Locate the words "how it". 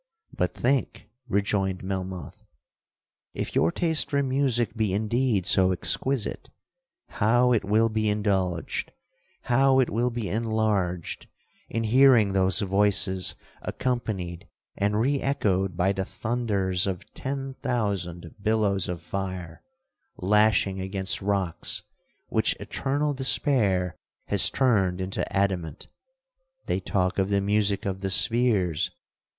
7.07-7.63, 9.43-9.91